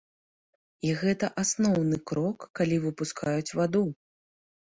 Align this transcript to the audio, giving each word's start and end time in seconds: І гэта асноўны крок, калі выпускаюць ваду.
І 0.87 0.93
гэта 1.01 1.27
асноўны 1.43 1.99
крок, 2.11 2.47
калі 2.59 2.81
выпускаюць 2.85 3.55
ваду. 3.59 3.85